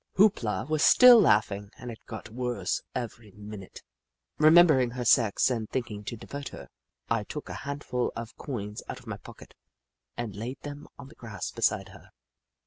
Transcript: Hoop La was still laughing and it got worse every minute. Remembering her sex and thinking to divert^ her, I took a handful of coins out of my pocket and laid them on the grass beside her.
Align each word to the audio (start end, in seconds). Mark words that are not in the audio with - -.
Hoop 0.13 0.41
La 0.41 0.63
was 0.63 0.83
still 0.83 1.21
laughing 1.21 1.69
and 1.77 1.91
it 1.91 2.03
got 2.07 2.29
worse 2.31 2.81
every 2.95 3.33
minute. 3.33 3.83
Remembering 4.39 4.89
her 4.89 5.05
sex 5.05 5.51
and 5.51 5.69
thinking 5.69 6.03
to 6.05 6.17
divert^ 6.17 6.49
her, 6.49 6.69
I 7.07 7.23
took 7.23 7.49
a 7.49 7.53
handful 7.69 8.11
of 8.15 8.35
coins 8.35 8.81
out 8.89 8.97
of 8.99 9.05
my 9.05 9.17
pocket 9.17 9.53
and 10.17 10.35
laid 10.35 10.59
them 10.61 10.87
on 10.97 11.09
the 11.09 11.13
grass 11.15 11.51
beside 11.51 11.89
her. 11.89 12.09